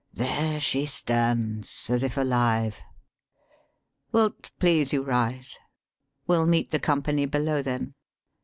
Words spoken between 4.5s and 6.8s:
please you rise? We'll meet The